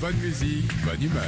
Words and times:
Bonne 0.00 0.16
musique, 0.16 0.84
bonne 0.84 1.02
humeur. 1.02 1.24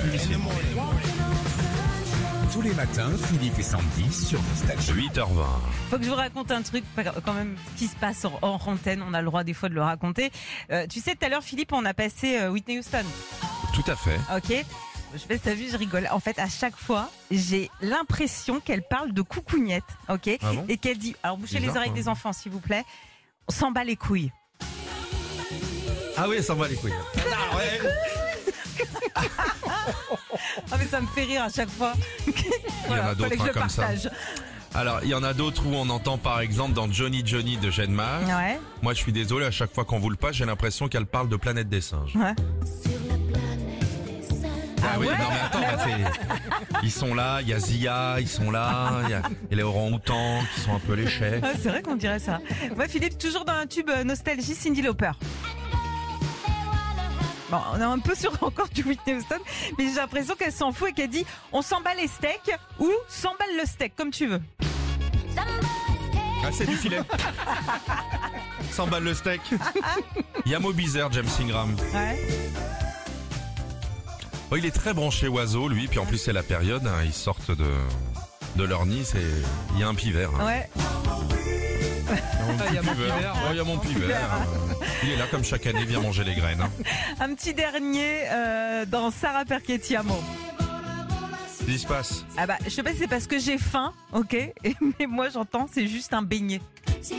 Tous 2.52 2.62
les 2.62 2.72
matins, 2.74 3.10
Philippe 3.26 3.58
et 3.58 3.62
Sandy 3.62 4.12
sur 4.12 4.40
Nostalgie. 4.42 5.08
8h20. 5.08 5.26
Faut 5.90 5.98
que 5.98 6.04
je 6.04 6.08
vous 6.08 6.14
raconte 6.14 6.52
un 6.52 6.62
truc, 6.62 6.84
quand 7.24 7.32
même, 7.32 7.56
ce 7.74 7.78
qui 7.78 7.86
se 7.88 7.96
passe 7.96 8.24
en, 8.24 8.38
antenne. 8.42 9.02
On 9.02 9.12
a 9.12 9.20
le 9.20 9.26
droit 9.26 9.42
des 9.42 9.54
fois 9.54 9.68
de 9.68 9.74
le 9.74 9.82
raconter. 9.82 10.30
Euh, 10.70 10.86
tu 10.86 11.00
sais, 11.00 11.16
tout 11.16 11.24
à 11.24 11.28
l'heure, 11.28 11.42
Philippe, 11.42 11.72
on 11.72 11.84
a 11.84 11.94
passé 11.94 12.38
euh, 12.38 12.50
Whitney 12.50 12.78
Houston. 12.78 13.04
Tout 13.74 13.90
à 13.90 13.96
fait. 13.96 14.18
Ok 14.36 14.64
je 15.12 15.18
sais 15.18 15.26
pas 15.26 15.34
si 15.34 15.40
t'as 15.40 15.54
vu, 15.54 15.68
je 15.68 15.76
rigole. 15.76 16.06
En 16.12 16.20
fait, 16.20 16.38
à 16.38 16.48
chaque 16.48 16.76
fois, 16.76 17.10
j'ai 17.32 17.68
l'impression 17.80 18.60
qu'elle 18.60 18.82
parle 18.82 19.12
de 19.12 19.22
coucougnette, 19.22 19.82
ok? 20.08 20.38
Ah 20.40 20.52
bon? 20.52 20.64
Et 20.68 20.76
qu'elle 20.76 20.98
dit, 20.98 21.16
alors 21.24 21.36
bouchez 21.36 21.58
les 21.58 21.70
oreilles 21.70 21.90
hein. 21.90 21.94
des 21.94 22.06
enfants, 22.06 22.32
s'il 22.32 22.52
vous 22.52 22.60
plaît. 22.60 22.84
On 23.48 23.52
s'en 23.52 23.72
bat 23.72 23.82
les 23.82 23.96
couilles. 23.96 24.30
Ah 26.16 26.28
oui, 26.28 26.40
ça 26.44 26.54
va 26.54 26.68
les 26.68 26.76
couilles. 26.76 26.92
Ah 27.52 27.56
ouais. 27.56 28.19
Ah 30.72 30.76
mais 30.78 30.86
ça 30.86 31.00
me 31.00 31.06
fait 31.08 31.24
rire 31.24 31.42
à 31.42 31.48
chaque 31.48 31.70
fois. 31.70 31.92
Il 32.26 32.32
y 32.96 32.98
en 32.98 33.06
a 33.06 33.14
d'autres 33.14 33.42
hein, 33.42 33.50
comme 33.52 33.68
ça. 33.68 33.88
Alors, 34.72 35.00
il 35.02 35.08
y 35.08 35.14
en 35.14 35.24
a 35.24 35.32
d'autres 35.34 35.66
où 35.66 35.74
on 35.74 35.88
entend 35.90 36.16
par 36.16 36.40
exemple 36.40 36.74
dans 36.74 36.88
Johnny 36.90 37.22
Johnny 37.24 37.56
de 37.56 37.70
Genmar. 37.72 38.20
Ouais, 38.22 38.60
Moi, 38.82 38.94
je 38.94 38.98
suis 38.98 39.10
désolé, 39.12 39.44
à 39.46 39.50
chaque 39.50 39.74
fois 39.74 39.84
qu'on 39.84 39.98
vous 39.98 40.10
le 40.10 40.16
passe, 40.16 40.36
j'ai 40.36 40.44
l'impression 40.44 40.86
qu'elle 40.86 41.06
parle 41.06 41.28
de 41.28 41.34
Planète 41.34 41.68
des 41.68 41.80
singes. 41.80 42.14
ouais. 42.14 42.34
Ah, 44.82 44.96
oui, 44.98 45.08
ouais 45.08 45.18
non 45.18 45.24
mais 45.30 45.40
attends, 45.44 45.60
bah, 45.60 45.84
c'est- 45.84 46.82
ils 46.82 46.90
sont 46.90 47.14
là, 47.14 47.40
il 47.42 47.48
y 47.48 47.52
a 47.52 47.58
Zia, 47.58 48.16
ils 48.18 48.26
sont 48.28 48.50
là, 48.50 48.92
il 49.04 49.10
y 49.10 49.12
a 49.14 49.22
et 49.50 49.54
les 49.54 49.62
orang-outans 49.62 50.40
qui 50.54 50.60
sont 50.62 50.74
un 50.74 50.78
peu 50.78 50.94
léchés. 50.94 51.38
Ah, 51.42 51.48
c'est 51.62 51.68
vrai 51.68 51.82
qu'on 51.82 51.96
dirait 51.96 52.18
ça. 52.18 52.38
Ouais, 52.78 52.88
Philippe, 52.88 53.18
toujours 53.18 53.44
dans 53.44 53.52
un 53.52 53.66
tube 53.66 53.90
euh, 53.90 54.04
nostalgie 54.04 54.54
Cindy 54.54 54.80
Lauper. 54.80 55.10
Bon, 57.50 57.58
on 57.72 57.80
est 57.80 57.84
un 57.84 57.98
peu 57.98 58.14
sur 58.14 58.30
encore 58.42 58.68
du 58.68 58.82
Whitney 58.84 59.16
Houston, 59.16 59.38
mais 59.78 59.88
j'ai 59.88 59.94
l'impression 59.96 60.34
qu'elle 60.36 60.52
s'en 60.52 60.70
fout 60.72 60.90
et 60.90 60.92
qu'elle 60.92 61.10
dit 61.10 61.26
on 61.52 61.62
s'emballe 61.62 61.96
les 61.96 62.06
steaks 62.06 62.50
ou 62.78 62.88
s'emballe 63.08 63.56
le 63.60 63.66
steak, 63.66 63.94
comme 63.96 64.10
tu 64.10 64.26
veux. 64.28 64.40
Ah, 66.42 66.48
c'est 66.52 66.66
du 66.66 66.76
filet. 66.76 67.00
100 68.72 68.86
balles 68.86 69.02
le 69.04 69.14
steak. 69.14 69.40
Il 70.46 70.52
y 70.52 70.54
a 70.54 70.58
Mobizer, 70.60 71.10
James 71.12 71.28
Ingram. 71.40 71.76
Ouais. 71.92 72.28
Oh, 74.50 74.56
il 74.56 74.64
est 74.64 74.70
très 74.70 74.94
branché 74.94 75.28
oiseau, 75.28 75.68
lui, 75.68 75.86
puis 75.86 75.98
en 75.98 76.06
plus 76.06 76.18
c'est 76.18 76.32
la 76.32 76.42
période, 76.42 76.86
hein, 76.86 77.02
ils 77.04 77.12
sortent 77.12 77.50
de, 77.50 77.70
de 78.56 78.64
leur 78.64 78.86
nid, 78.86 79.04
c'est, 79.04 79.18
il 79.74 79.80
y 79.80 79.82
a 79.82 79.88
un 79.88 79.94
pivert. 79.94 80.30
hein. 80.40 80.46
Ouais. 80.46 80.70
Il 82.68 82.74
y 82.74 82.78
a 82.78 82.82
mon 82.82 82.92
pivert. 82.92 83.34
Oh, 83.36 83.48
il 83.50 83.56
y 83.56 83.60
a 83.60 83.64
mon 83.64 83.78
pivert. 83.78 84.10
Euh, 84.10 84.74
Il 85.04 85.10
est 85.10 85.16
là 85.16 85.26
comme 85.30 85.44
chaque 85.44 85.66
année, 85.66 85.80
il 85.82 85.86
vient 85.86 86.00
manger 86.00 86.24
les 86.24 86.34
graines. 86.34 86.60
hein. 86.60 86.70
Un 87.20 87.34
petit 87.34 87.54
dernier 87.54 88.22
euh, 88.30 88.84
dans 88.86 89.10
Sarah 89.10 89.44
Perchetti 89.44 89.96
Amo. 89.96 90.22
Qu'est-ce 91.58 91.70
qui 91.72 91.78
se 91.78 91.86
passe? 91.86 92.24
Ah 92.36 92.46
bah, 92.46 92.56
je 92.64 92.70
sais 92.70 92.82
pas 92.82 92.92
si 92.92 92.98
c'est 92.98 93.08
parce 93.08 93.26
que 93.26 93.38
j'ai 93.38 93.58
faim, 93.58 93.92
ok 94.12 94.34
Et- 94.34 94.54
Mais 94.98 95.06
moi 95.06 95.28
j'entends, 95.28 95.68
c'est 95.72 95.86
juste 95.86 96.12
un 96.12 96.22
beignet. 96.22 96.60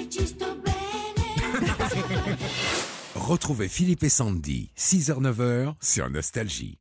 Retrouvez 3.15 3.69
Philippe 3.69 4.03
et 4.03 4.09
Sandy, 4.09 4.71
6h-9h 4.77 5.75
sur 5.81 6.09
Nostalgie. 6.09 6.77